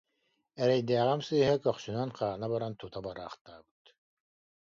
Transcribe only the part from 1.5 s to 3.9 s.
көхсүнэн хаана баран, тута бараахтаабыт»